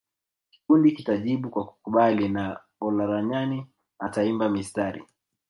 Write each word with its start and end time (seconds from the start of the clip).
Kikundi 0.51 0.91
kitajibu 0.91 1.49
kwa 1.49 1.65
kukubali 1.65 2.29
na 2.29 2.59
Olaranyani 2.79 3.65
ataimba 3.99 4.49
mistari 4.49 5.03